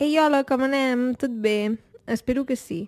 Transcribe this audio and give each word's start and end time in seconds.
Ei, 0.00 0.16
hola, 0.16 0.44
com 0.46 0.60
anem? 0.62 1.08
Tot 1.18 1.32
bé? 1.42 1.74
Espero 2.06 2.44
que 2.46 2.54
sí. 2.54 2.84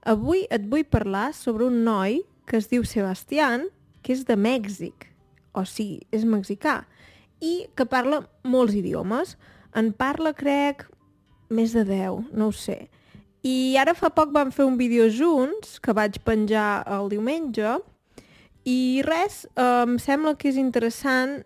Avui 0.00 0.46
et 0.48 0.62
vull 0.64 0.86
parlar 0.88 1.34
sobre 1.36 1.66
un 1.66 1.82
noi 1.84 2.22
que 2.48 2.56
es 2.56 2.70
diu 2.70 2.86
Sebastián, 2.88 3.66
que 4.00 4.14
és 4.14 4.22
de 4.24 4.32
Mèxic, 4.32 5.04
o 5.52 5.66
sigui, 5.68 6.06
és 6.08 6.24
mexicà, 6.24 6.78
i 7.44 7.66
que 7.76 7.84
parla 7.84 8.22
molts 8.48 8.72
idiomes. 8.78 9.34
En 9.76 9.90
parla, 9.92 10.32
crec, 10.32 10.86
més 11.52 11.76
de 11.76 11.84
10, 11.84 12.32
no 12.32 12.48
ho 12.48 12.56
sé. 12.56 12.86
I 13.44 13.76
ara 13.76 13.92
fa 13.92 14.08
poc 14.16 14.32
vam 14.32 14.48
fer 14.48 14.64
un 14.64 14.80
vídeo 14.80 15.10
junts, 15.12 15.76
que 15.84 15.92
vaig 15.92 16.16
penjar 16.24 16.80
el 16.96 17.12
diumenge, 17.12 17.76
i 18.64 19.04
res, 19.04 19.42
em 19.60 19.98
sembla 20.00 20.32
que 20.40 20.48
és 20.48 20.56
interessant 20.56 21.42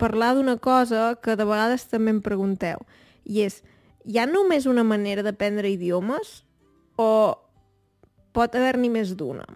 parlar 0.00 0.32
d'una 0.40 0.56
cosa 0.56 1.10
que 1.20 1.36
de 1.36 1.44
vegades 1.52 1.84
també 1.92 2.16
em 2.16 2.24
pregunteu, 2.24 2.80
i 3.28 3.44
és, 3.44 3.60
hi 4.04 4.18
ha 4.20 4.26
només 4.28 4.68
una 4.68 4.84
manera 4.84 5.24
d'aprendre 5.24 5.70
idiomes 5.72 6.42
o 7.00 7.08
pot 8.36 8.56
haver-n'hi 8.56 8.90
més 8.92 9.14
d'una? 9.16 9.46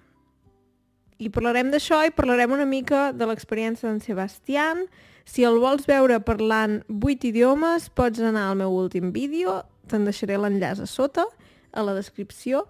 I 1.18 1.30
parlarem 1.34 1.72
d'això 1.72 2.04
i 2.06 2.14
parlarem 2.14 2.54
una 2.54 2.66
mica 2.68 3.08
de 3.12 3.26
l'experiència 3.26 3.88
d'en 3.88 4.00
Sebastián. 4.00 4.84
Si 5.28 5.44
el 5.44 5.58
vols 5.60 5.88
veure 5.88 6.20
parlant 6.24 6.78
8 6.88 7.28
idiomes, 7.28 7.90
pots 7.90 8.22
anar 8.22 8.46
al 8.48 8.60
meu 8.60 8.72
últim 8.72 9.10
vídeo, 9.12 9.60
te'n 9.90 10.06
deixaré 10.06 10.38
l'enllaç 10.38 10.84
a 10.84 10.86
sota, 10.86 11.26
a 11.74 11.84
la 11.84 11.96
descripció, 11.98 12.64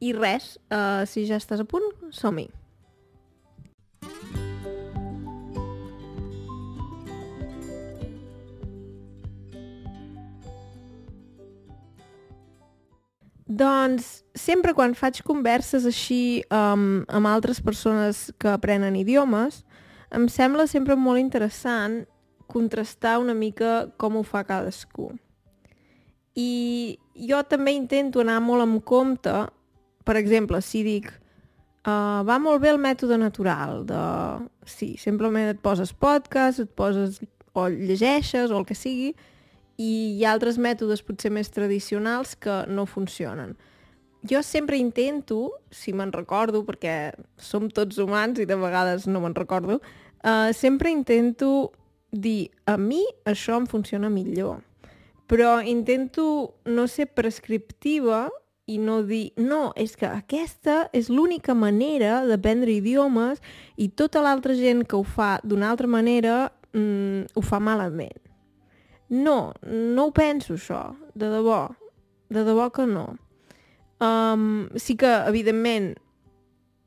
i 0.00 0.14
res, 0.16 0.56
uh, 0.72 1.04
si 1.06 1.26
ja 1.28 1.36
estàs 1.36 1.60
a 1.60 1.68
punt, 1.68 1.86
som-hi. 2.10 2.48
Doncs 13.50 14.20
sempre 14.38 14.76
quan 14.78 14.94
faig 14.94 15.24
converses 15.26 15.82
així 15.88 16.44
um, 16.54 17.02
amb 17.10 17.26
altres 17.26 17.58
persones 17.58 18.28
que 18.38 18.52
aprenen 18.52 18.94
idiomes, 18.94 19.64
em 20.14 20.28
sembla 20.30 20.68
sempre 20.70 20.94
molt 20.94 21.18
interessant 21.18 22.04
contrastar 22.50 23.18
una 23.18 23.34
mica 23.34 23.88
com 23.98 24.18
ho 24.18 24.22
fa 24.26 24.44
cadascú. 24.46 25.10
I 26.38 26.98
jo 27.18 27.40
també 27.50 27.74
intento 27.74 28.22
anar 28.22 28.38
molt 28.42 28.62
amb 28.62 28.84
compte, 28.86 29.34
per 30.06 30.16
exemple, 30.18 30.62
si 30.62 30.84
dic 30.86 31.10
uh, 31.10 32.22
va 32.26 32.38
molt 32.38 32.62
bé 32.62 32.70
el 32.70 32.78
mètode 32.78 33.18
natural, 33.18 33.82
de 33.86 34.04
sí, 34.62 34.94
simplement 34.98 35.50
et 35.50 35.58
poses 35.62 35.90
podcast, 35.90 36.62
et 36.62 36.70
poses 36.70 37.18
o 37.50 37.66
llegeixes 37.66 38.54
o 38.54 38.62
el 38.62 38.66
que 38.66 38.78
sigui, 38.78 39.10
i 39.80 39.90
hi 40.18 40.24
ha 40.24 40.34
altres 40.34 40.58
mètodes 40.60 41.00
potser 41.06 41.32
més 41.32 41.48
tradicionals 41.54 42.36
que 42.36 42.62
no 42.68 42.84
funcionen. 42.86 43.56
Jo 44.28 44.42
sempre 44.44 44.76
intento, 44.76 45.54
si 45.72 45.94
me'n 45.96 46.12
recordo, 46.12 46.60
perquè 46.66 47.14
som 47.40 47.70
tots 47.72 47.96
humans 48.02 48.42
i 48.42 48.48
de 48.48 48.58
vegades 48.60 49.06
no 49.08 49.22
me'n 49.24 49.36
recordo, 49.38 49.78
uh, 49.80 50.52
sempre 50.52 50.92
intento 50.92 51.72
dir, 52.12 52.50
a 52.66 52.76
mi 52.76 53.00
això 53.24 53.56
em 53.56 53.66
funciona 53.70 54.10
millor. 54.12 54.60
Però 55.30 55.60
intento 55.64 56.56
no 56.66 56.86
ser 56.90 57.08
prescriptiva 57.14 58.26
i 58.68 58.76
no 58.78 59.00
dir, 59.06 59.30
no, 59.40 59.70
és 59.78 59.96
que 59.96 60.10
aquesta 60.10 60.90
és 60.92 61.08
l'única 61.08 61.54
manera 61.54 62.20
d'aprendre 62.28 62.74
idiomes 62.74 63.40
i 63.80 63.88
tota 63.88 64.20
l'altra 64.22 64.54
gent 64.58 64.84
que 64.84 64.98
ho 64.98 65.06
fa 65.06 65.38
d'una 65.42 65.70
altra 65.72 65.88
manera 65.88 66.50
mm, 66.74 67.32
ho 67.34 67.42
fa 67.46 67.62
malament. 67.62 68.29
No, 69.10 69.52
no 69.66 70.06
ho 70.06 70.12
penso 70.14 70.54
això, 70.54 70.84
de 71.18 71.30
debò. 71.32 71.64
De 72.30 72.44
debò 72.46 72.68
que 72.70 72.86
no. 72.86 73.08
Um, 74.00 74.68
sí 74.78 74.94
que, 74.96 75.10
evidentment, 75.28 75.96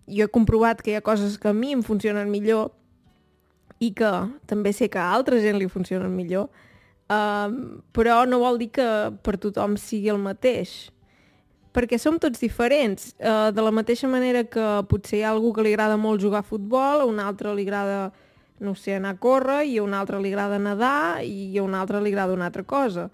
jo 0.08 0.26
he 0.26 0.32
comprovat 0.32 0.82
que 0.82 0.94
hi 0.94 0.96
ha 0.98 1.04
coses 1.04 1.36
que 1.38 1.52
a 1.52 1.54
mi 1.54 1.74
em 1.76 1.84
funcionen 1.84 2.32
millor 2.32 2.72
i 3.84 3.92
que 3.96 4.12
també 4.48 4.72
sé 4.74 4.88
que 4.90 5.02
a 5.02 5.12
altra 5.12 5.40
gent 5.44 5.60
li 5.60 5.68
funcionen 5.68 6.16
millor, 6.16 6.48
um, 7.12 7.84
però 7.96 8.24
no 8.26 8.40
vol 8.40 8.58
dir 8.62 8.72
que 8.80 8.88
per 9.24 9.36
tothom 9.38 9.76
sigui 9.80 10.12
el 10.14 10.22
mateix 10.24 10.94
perquè 11.74 11.98
som 11.98 12.20
tots 12.22 12.40
diferents. 12.40 13.12
Uh, 13.18 13.50
de 13.52 13.64
la 13.66 13.74
mateixa 13.74 14.08
manera 14.08 14.44
que 14.46 14.68
potser 14.90 15.20
hi 15.20 15.24
ha 15.26 15.32
algú 15.34 15.52
que 15.56 15.66
li 15.66 15.74
agrada 15.74 15.98
molt 15.98 16.22
jugar 16.22 16.44
a 16.44 16.48
futbol, 16.48 17.02
a 17.02 17.10
un 17.10 17.20
altre 17.20 17.54
li 17.58 17.66
agrada 17.66 18.12
no 18.60 18.76
sé, 18.76 18.96
anar 18.96 19.16
a 19.16 19.20
córrer, 19.22 19.64
i 19.68 19.78
a 19.78 19.84
un 19.84 19.94
altre 19.98 20.20
li 20.22 20.32
agrada 20.34 20.60
nedar, 20.62 21.24
i 21.26 21.58
a 21.58 21.64
un 21.64 21.76
altre 21.76 22.02
li 22.02 22.12
agrada 22.14 22.36
una 22.36 22.50
altra 22.52 22.64
cosa. 22.64 23.10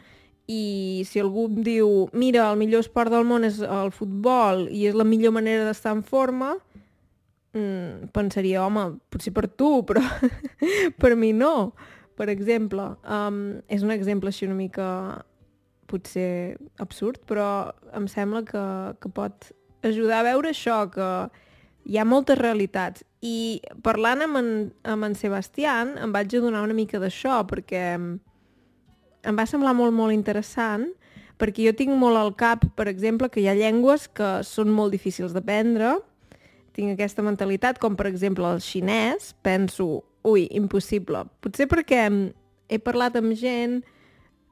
I 0.50 1.03
si 1.05 1.22
algú 1.22 1.45
em 1.50 1.61
diu, 1.63 2.09
mira, 2.13 2.47
el 2.50 2.57
millor 2.57 2.83
esport 2.85 3.13
del 3.13 3.27
món 3.27 3.45
és 3.45 3.59
el 3.61 3.94
futbol 3.94 4.67
i 4.73 4.88
és 4.89 4.97
la 4.97 5.05
millor 5.05 5.35
manera 5.35 5.67
d'estar 5.67 5.94
en 5.97 6.03
forma, 6.03 6.55
mm, 7.53 8.09
pensaria, 8.13 8.66
home, 8.66 9.00
potser 9.09 9.33
per 9.33 9.47
tu, 9.47 9.83
però 9.85 10.01
per 11.01 11.16
mi 11.16 11.33
no. 11.33 11.73
Per 12.19 12.27
exemple, 12.27 12.83
um, 13.07 13.61
és 13.71 13.83
un 13.85 13.94
exemple 13.95 14.27
així 14.27 14.45
una 14.45 14.57
mica 14.57 14.88
potser 15.89 16.57
absurd, 16.77 17.21
però 17.25 17.71
em 17.95 18.07
sembla 18.11 18.44
que, 18.45 18.63
que 19.00 19.09
pot 19.09 19.51
ajudar 19.88 20.19
a 20.19 20.27
veure 20.27 20.51
això, 20.51 20.83
que 20.91 21.07
hi 21.89 21.97
ha 21.97 22.06
moltes 22.06 22.38
realitats. 22.38 23.06
I 23.25 23.59
parlant 23.84 24.24
amb 24.24 24.40
en, 24.40 24.50
amb 24.88 25.09
en 25.09 25.16
Sebastián 25.19 25.97
em 26.00 26.13
vaig 26.16 26.31
adonar 26.38 26.63
una 26.63 26.78
mica 26.78 27.02
d'això, 27.02 27.41
perquè 27.50 27.84
em 28.00 29.35
va 29.35 29.46
semblar 29.50 29.74
molt, 29.75 29.91
molt 29.96 30.16
interessant, 30.16 30.88
perquè 31.40 31.66
jo 31.68 31.74
tinc 31.75 31.96
molt 32.00 32.19
al 32.19 32.31
cap, 32.40 32.63
per 32.75 32.88
exemple, 32.91 33.30
que 33.31 33.41
hi 33.44 33.50
ha 33.52 33.57
llengües 33.57 34.07
que 34.07 34.40
són 34.47 34.72
molt 34.72 34.96
difícils 34.96 35.35
d'aprendre, 35.35 35.97
tinc 36.75 36.94
aquesta 36.94 37.24
mentalitat, 37.25 37.80
com 37.80 37.97
per 38.00 38.07
exemple 38.07 38.47
el 38.47 38.62
xinès, 38.63 39.34
penso, 39.44 40.03
ui, 40.28 40.47
impossible. 40.56 41.25
Potser 41.44 41.68
perquè 41.72 42.06
he 42.69 42.80
parlat 42.80 43.18
amb 43.19 43.36
gent 43.36 43.81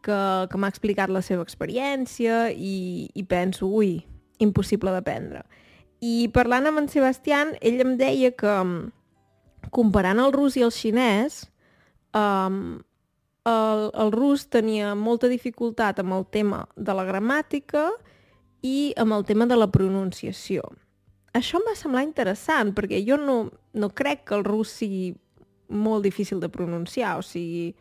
que, 0.04 0.20
que 0.52 0.60
m'ha 0.60 0.72
explicat 0.72 1.12
la 1.14 1.24
seva 1.24 1.46
experiència 1.46 2.48
i, 2.52 3.08
i 3.16 3.24
penso, 3.24 3.68
ui, 3.68 4.02
impossible 4.44 4.92
d'aprendre. 4.96 5.46
I 6.04 6.30
parlant 6.34 6.70
amb 6.70 6.84
en 6.84 6.90
Sebastián, 6.92 7.56
ell 7.62 7.82
em 7.82 7.96
deia 7.98 8.32
que 8.38 8.56
comparant 9.74 10.20
el 10.22 10.34
rus 10.36 10.58
i 10.58 10.66
el 10.66 10.74
xinès, 10.74 11.46
um, 12.16 12.78
el, 13.48 13.88
el 13.94 14.12
rus 14.12 14.46
tenia 14.52 14.94
molta 14.96 15.30
dificultat 15.32 16.02
amb 16.04 16.18
el 16.18 16.28
tema 16.32 16.66
de 16.76 16.96
la 16.96 17.06
gramàtica 17.08 17.88
i 18.66 18.94
amb 19.00 19.16
el 19.16 19.26
tema 19.26 19.48
de 19.48 19.58
la 19.58 19.70
pronunciació. 19.72 20.66
Això 21.38 21.60
em 21.60 21.68
va 21.68 21.76
semblar 21.78 22.04
interessant, 22.06 22.74
perquè 22.76 23.00
jo 23.06 23.18
no, 23.22 23.38
no 23.74 23.90
crec 23.94 24.26
que 24.28 24.36
el 24.38 24.46
rus 24.48 24.74
sigui 24.80 25.12
molt 25.68 26.06
difícil 26.06 26.40
de 26.42 26.50
pronunciar, 26.50 27.18
o 27.20 27.26
sigui, 27.26 27.74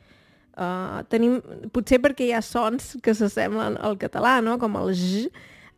uh, 0.59 1.03
tenim, 1.11 1.39
potser 1.73 2.01
perquè 2.03 2.27
hi 2.29 2.35
ha 2.37 2.43
sons 2.45 2.97
que 3.03 3.15
s'assemblen 3.15 3.79
al 3.81 3.97
català, 4.01 4.41
no? 4.45 4.59
com 4.63 4.77
el 4.81 4.93
j, 4.99 5.31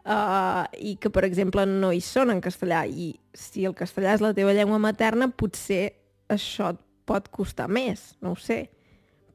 uh, 0.09 0.65
i 0.81 0.97
que, 1.01 1.11
per 1.13 1.25
exemple, 1.29 1.65
no 1.69 1.93
hi 1.93 2.01
són 2.05 2.33
en 2.33 2.43
castellà. 2.45 2.85
I 2.89 3.13
si 3.37 3.67
el 3.69 3.77
castellà 3.79 4.17
és 4.17 4.25
la 4.25 4.35
teva 4.37 4.55
llengua 4.57 4.81
materna, 4.83 5.31
potser 5.31 5.93
això 6.33 6.73
et 6.75 6.81
pot 7.09 7.29
costar 7.33 7.69
més, 7.73 8.15
no 8.25 8.35
ho 8.35 8.41
sé. 8.41 8.67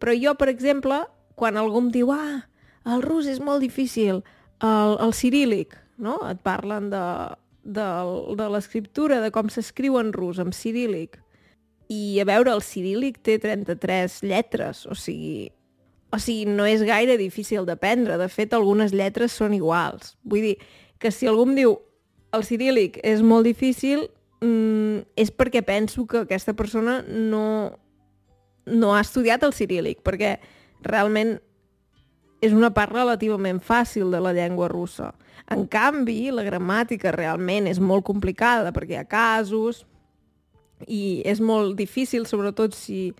Però 0.01 0.13
jo, 0.17 0.35
per 0.38 0.50
exemple, 0.51 1.00
quan 1.39 1.57
algú 1.57 1.81
em 1.81 1.89
diu 1.94 2.11
ah, 2.13 2.44
el 2.94 3.01
rus 3.06 3.29
és 3.31 3.39
molt 3.41 3.63
difícil, 3.63 4.22
el, 4.63 4.97
el 5.01 5.16
cirílic, 5.17 5.75
no? 5.97 6.19
Et 6.29 6.39
parlen 6.44 6.90
de, 6.94 7.03
de, 7.63 7.88
de 8.38 8.50
l'escriptura, 8.53 9.22
de 9.23 9.31
com 9.34 9.50
s'escriu 9.50 9.97
en 10.01 10.13
rus, 10.16 10.41
amb 10.44 10.55
cirílic. 10.55 11.17
I 11.91 12.19
a 12.22 12.28
veure, 12.28 12.53
el 12.53 12.63
cirílic 12.66 13.19
té 13.25 13.38
33 13.41 14.22
lletres, 14.28 14.85
o 14.85 14.95
sigui, 14.97 15.50
o 16.13 16.19
sigui, 16.22 16.46
no 16.46 16.68
és 16.69 16.84
gaire 16.85 17.18
difícil 17.18 17.66
d'aprendre. 17.66 18.19
De 18.22 18.29
fet, 18.29 18.53
algunes 18.53 18.94
lletres 18.94 19.34
són 19.34 19.56
iguals. 19.57 20.13
Vull 20.22 20.46
dir 20.46 20.58
que 21.02 21.09
si 21.09 21.26
algú 21.26 21.47
em 21.49 21.55
diu 21.58 21.79
el 22.37 22.46
cirílic 22.46 22.99
és 23.02 23.23
molt 23.26 23.49
difícil, 23.49 24.05
mm, 24.41 25.09
és 25.17 25.34
perquè 25.34 25.64
penso 25.66 26.05
que 26.05 26.22
aquesta 26.22 26.53
persona 26.53 27.02
no, 27.08 27.79
no 28.66 28.93
ha 28.93 29.02
estudiat 29.02 29.41
el 29.41 29.58
cirílic, 29.58 30.03
perquè 30.05 30.37
realment 30.85 31.40
és 32.43 32.53
una 32.53 32.70
part 32.76 32.93
relativament 32.93 33.61
fàcil 33.64 34.11
de 34.11 34.22
la 34.22 34.34
llengua 34.37 34.67
russa. 34.70 35.14
En 35.49 35.66
canvi, 35.66 36.29
la 36.29 36.43
gramàtica 36.46 37.11
realment 37.16 37.67
és 37.67 37.79
molt 37.79 38.05
complicada 38.05 38.72
perquè 38.76 38.99
hi 38.99 39.02
ha 39.02 39.09
casos 39.09 39.85
i 40.85 41.23
és 41.26 41.41
molt 41.41 41.78
difícil, 41.79 42.28
sobretot 42.28 42.76
si 42.76 43.14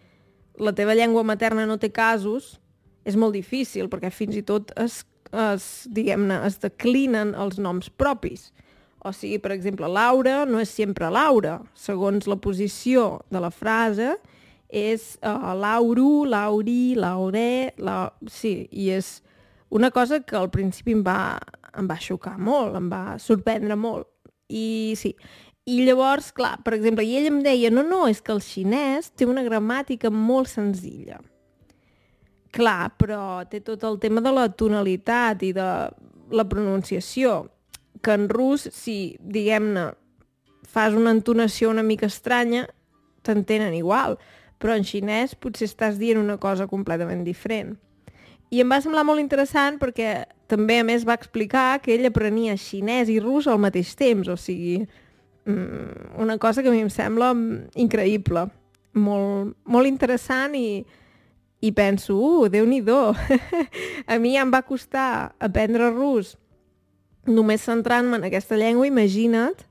la 0.60 0.76
teva 0.76 0.94
llengua 0.94 1.24
materna 1.24 1.66
no 1.66 1.80
té 1.82 1.90
casos, 1.90 2.60
és 3.06 3.18
molt 3.20 3.36
difícil 3.36 3.90
perquè 3.92 4.12
fins 4.14 4.38
i 4.40 4.44
tot 4.48 4.72
es, 4.80 5.02
es 5.32 5.68
diguem-ne, 5.92 6.42
es 6.48 6.60
declinen 6.64 7.34
els 7.40 7.60
noms 7.62 7.90
propis. 7.90 8.52
O 9.04 9.12
sigui, 9.12 9.40
per 9.44 9.52
exemple, 9.52 9.90
Laura 9.92 10.44
no 10.48 10.62
és 10.64 10.72
sempre 10.72 11.10
Laura. 11.12 11.58
Segons 11.76 12.28
la 12.30 12.40
posició 12.40 13.24
de 13.34 13.42
la 13.44 13.52
frase, 13.52 14.14
és 14.74 15.14
uh, 15.22 15.52
Lauru, 15.60 16.24
Lauri, 16.26 16.96
Lauré... 16.98 17.74
La... 17.78 18.08
Sí, 18.32 18.64
i 18.72 18.90
és 18.96 19.20
Una 19.74 19.90
cosa 19.90 20.20
que 20.22 20.38
al 20.38 20.52
principi 20.54 20.94
em 20.94 21.00
va, 21.02 21.40
em 21.78 21.88
va 21.90 21.96
xocar 21.98 22.36
molt, 22.38 22.76
em 22.78 22.92
va 22.92 23.18
sorprendre 23.18 23.74
molt. 23.74 24.06
I 24.54 24.94
sí, 25.00 25.16
i 25.66 25.80
llavors, 25.88 26.28
clar, 26.36 26.60
per 26.62 26.76
exemple, 26.78 27.06
i 27.08 27.16
ell 27.18 27.32
em 27.32 27.40
deia, 27.42 27.72
no, 27.74 27.82
no, 27.88 28.04
és 28.12 28.22
que 28.22 28.36
el 28.36 28.42
xinès 28.44 29.10
té 29.18 29.26
una 29.26 29.42
gramàtica 29.46 30.12
molt 30.14 30.52
senzilla. 30.52 31.18
Clar, 32.54 32.92
però 33.02 33.42
té 33.50 33.64
tot 33.66 33.84
el 33.88 33.98
tema 34.02 34.22
de 34.22 34.32
la 34.34 34.46
tonalitat 34.54 35.42
i 35.42 35.52
de 35.56 35.68
la 36.34 36.46
pronunciació, 36.50 37.48
que 38.04 38.14
en 38.14 38.28
rus, 38.30 38.68
si, 38.76 39.16
diguem-ne, 39.20 39.88
fas 40.70 40.94
una 40.98 41.14
entonació 41.14 41.72
una 41.72 41.86
mica 41.86 42.10
estranya, 42.10 42.68
t'entenen 43.24 43.74
igual, 43.78 44.18
però 44.62 44.76
en 44.78 44.86
xinès 44.88 45.34
potser 45.40 45.68
estàs 45.70 45.98
dient 46.00 46.20
una 46.22 46.38
cosa 46.42 46.68
completament 46.70 47.24
diferent. 47.26 47.76
I 48.54 48.62
em 48.62 48.70
va 48.70 48.82
semblar 48.84 49.06
molt 49.08 49.22
interessant 49.24 49.80
perquè 49.82 50.24
també, 50.52 50.78
a 50.82 50.86
més, 50.86 51.08
va 51.08 51.18
explicar 51.18 51.80
que 51.82 51.96
ell 51.96 52.06
aprenia 52.06 52.58
xinès 52.60 53.10
i 53.10 53.18
rus 53.24 53.48
al 53.50 53.62
mateix 53.62 53.96
temps, 53.98 54.30
o 54.30 54.38
sigui, 54.38 54.84
mm, 55.46 56.20
una 56.22 56.38
cosa 56.38 56.62
que 56.62 56.70
a 56.70 56.76
mi 56.76 56.84
em 56.86 56.92
sembla 56.94 57.34
increïble, 57.76 58.46
molt, 58.94 59.56
molt 59.66 59.90
interessant 59.90 60.54
i, 60.56 60.84
i 61.64 61.72
penso, 61.72 62.18
uh, 62.20 62.50
déu 62.52 62.66
nhi 62.68 62.82
A 64.12 64.20
mi 64.20 64.36
ja 64.36 64.42
em 64.44 64.52
va 64.52 64.62
costar 64.62 65.36
aprendre 65.40 65.90
rus 65.92 66.36
només 67.26 67.64
centrant-me 67.64 68.18
en 68.20 68.26
aquesta 68.28 68.58
llengua, 68.60 68.88
imagina't, 68.88 69.64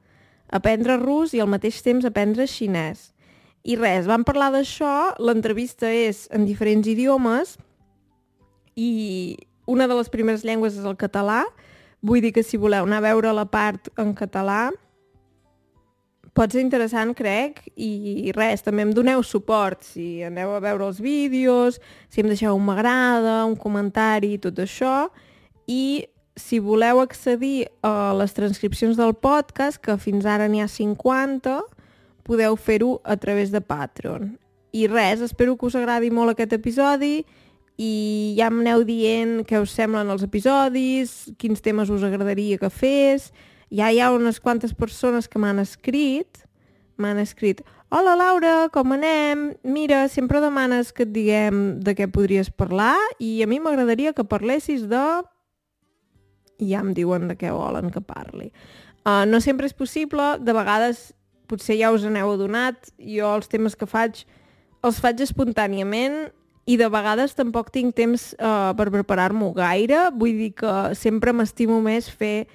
aprendre 0.49 0.97
rus 0.97 1.35
i 1.35 1.41
al 1.41 1.51
mateix 1.53 1.83
temps 1.83 2.05
aprendre 2.05 2.47
xinès. 2.47 3.13
I 3.63 3.77
res, 3.77 4.07
vam 4.09 4.25
parlar 4.25 4.51
d'això, 4.53 5.15
l'entrevista 5.21 5.87
és 5.93 6.29
en 6.33 6.47
diferents 6.49 6.89
idiomes, 6.89 7.59
i 8.75 9.37
una 9.67 9.87
de 9.87 9.95
les 9.95 10.09
primeres 10.09 10.47
llengües 10.49 10.79
és 10.81 10.87
el 10.89 10.97
català. 10.97 11.45
Vull 12.01 12.23
dir 12.25 12.33
que 12.33 12.43
si 12.43 12.57
voleu 12.57 12.89
anar 12.89 13.03
a 13.03 13.09
veure 13.13 13.35
la 13.37 13.45
part 13.45 13.93
en 14.01 14.15
català 14.17 14.71
pot 16.33 16.55
ser 16.55 16.63
interessant, 16.65 17.13
crec, 17.17 17.61
i 17.77 18.33
res, 18.37 18.65
també 18.65 18.87
em 18.87 18.93
doneu 18.97 19.21
suport 19.27 19.85
si 19.85 20.23
aneu 20.25 20.55
a 20.57 20.63
veure 20.65 20.87
els 20.89 21.01
vídeos, 21.03 21.79
si 22.09 22.23
em 22.23 22.31
deixeu 22.31 22.57
un 22.57 22.65
m'agrada, 22.65 23.43
un 23.45 23.57
comentari, 23.61 24.39
tot 24.41 24.63
això, 24.65 25.11
i 25.69 26.09
si 26.37 26.59
voleu 26.65 27.03
accedir 27.03 27.69
a 27.85 28.15
les 28.17 28.33
transcripcions 28.33 28.97
del 28.97 29.13
podcast, 29.15 29.81
que 29.83 29.99
fins 30.01 30.25
ara 30.25 30.49
n'hi 30.49 30.63
ha 30.65 30.69
50, 30.71 31.59
podeu 32.25 32.57
fer-ho 32.57 32.97
a 33.05 33.19
través 33.21 33.53
de 33.53 33.61
Patreon. 33.61 34.33
I 34.73 34.87
res, 34.89 35.21
espero 35.21 35.59
que 35.59 35.69
us 35.69 35.77
agradi 35.77 36.09
molt 36.11 36.33
aquest 36.33 36.55
episodi 36.57 37.19
i 37.77 38.35
ja 38.39 38.49
m'aneu 38.53 38.87
dient 38.89 39.43
què 39.49 39.61
us 39.61 39.73
semblen 39.77 40.09
els 40.13 40.25
episodis, 40.25 41.33
quins 41.37 41.61
temes 41.61 41.93
us 41.93 42.05
agradaria 42.07 42.61
que 42.61 42.71
fes. 42.73 43.31
Ja 43.73 43.89
hi 43.89 44.03
ha 44.05 44.11
unes 44.13 44.37
quantes 44.41 44.75
persones 44.77 45.31
que 45.33 45.41
m'han 45.41 45.63
escrit, 45.63 46.43
m'han 47.01 47.17
escrit 47.23 47.63
Hola 47.93 48.13
Laura, 48.17 48.69
com 48.73 48.93
anem? 48.93 49.55
Mira, 49.65 50.07
sempre 50.09 50.41
demanes 50.41 50.93
que 50.93 51.07
et 51.07 51.13
diguem 51.13 51.59
de 51.85 51.93
què 51.97 52.07
podries 52.09 52.49
parlar 52.53 52.97
i 53.21 53.43
a 53.45 53.49
mi 53.49 53.59
m'agradaria 53.61 54.13
que 54.17 54.25
parlessis 54.25 54.87
de... 54.89 55.01
I 56.61 56.71
ja 56.71 56.81
em 56.81 56.95
diuen 56.97 57.27
de 57.29 57.37
què 57.37 57.51
volen 57.53 57.89
que 57.93 58.01
parli. 58.01 58.51
Uh, 59.05 59.25
no 59.29 59.41
sempre 59.45 59.69
és 59.69 59.77
possible, 59.77 60.35
de 60.41 60.55
vegades 60.57 61.11
potser 61.49 61.77
ja 61.81 61.93
us 61.93 62.05
aneu 62.09 62.33
adonat, 62.33 62.93
jo 62.97 63.29
els 63.37 63.49
temes 63.53 63.77
que 63.77 63.89
faig 63.89 64.23
els 64.85 65.01
faig 65.01 65.21
espontàniament 65.25 66.27
i 66.69 66.77
de 66.81 66.89
vegades 66.93 67.37
tampoc 67.37 67.73
tinc 67.75 67.97
temps 67.97 68.31
uh, 68.37 68.73
per 68.77 68.89
preparar-m'ho 68.93 69.53
gaire, 69.57 70.11
vull 70.17 70.37
dir 70.45 70.53
que 70.61 70.77
sempre 70.97 71.33
m'estimo 71.37 71.81
més 71.85 72.09
fer 72.09 72.47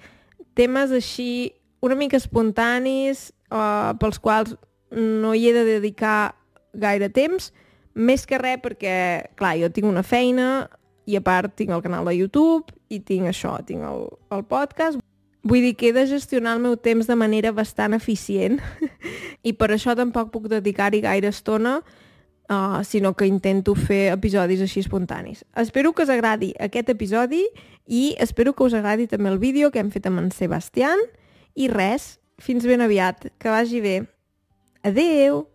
temes 0.58 0.92
així 0.96 1.54
una 1.86 1.96
mica 1.96 2.18
espontanis, 2.18 3.30
uh, 3.54 3.94
pels 4.02 4.20
quals 4.20 4.56
no 4.92 5.34
hi 5.36 5.50
he 5.50 5.54
de 5.56 5.64
dedicar 5.68 6.36
gaire 6.74 7.10
temps, 7.14 7.52
més 7.98 8.26
que 8.30 8.40
res 8.42 8.62
perquè, 8.64 8.98
clar, 9.38 9.56
jo 9.62 9.70
tinc 9.74 9.90
una 9.90 10.06
feina 10.06 10.68
i 11.08 11.18
a 11.18 11.24
part 11.24 11.54
tinc 11.58 11.72
el 11.74 11.84
canal 11.86 12.08
de 12.08 12.18
YouTube 12.18 12.74
i 12.94 13.00
tinc 13.00 13.30
això, 13.32 13.56
tinc 13.66 13.86
el, 13.88 14.08
el 14.34 14.44
podcast. 14.50 15.02
Vull 15.48 15.64
dir 15.64 15.76
que 15.80 15.90
he 15.90 15.96
de 15.96 16.06
gestionar 16.10 16.58
el 16.58 16.64
meu 16.66 16.76
temps 16.76 17.08
de 17.08 17.16
manera 17.16 17.54
bastant 17.56 17.96
eficient 17.96 18.60
i 19.48 19.54
per 19.56 19.72
això 19.72 19.96
tampoc 19.96 20.34
puc 20.34 20.50
dedicar-hi 20.52 21.02
gaire 21.06 21.32
estona 21.32 21.80
uh, 22.50 22.84
sinó 22.84 23.14
que 23.14 23.28
intento 23.28 23.76
fer 23.76 24.12
episodis 24.14 24.62
així 24.62 24.82
espontanis. 24.84 25.44
Espero 25.56 25.94
que 25.94 26.06
us 26.06 26.14
agradi 26.14 26.54
aquest 26.60 26.90
episodi 26.94 27.44
i 27.88 28.16
espero 28.20 28.54
que 28.54 28.68
us 28.68 28.78
agradi 28.78 29.08
també 29.08 29.30
el 29.34 29.40
vídeo 29.40 29.72
que 29.72 29.80
hem 29.84 29.92
fet 29.92 30.08
amb 30.08 30.24
en 30.24 30.32
Sebastián 30.32 31.02
i 31.56 31.70
res, 31.72 32.18
fins 32.38 32.68
ben 32.70 32.84
aviat, 32.86 33.32
que 33.40 33.54
vagi 33.54 33.82
bé. 33.82 34.00
Adeu! 34.84 35.46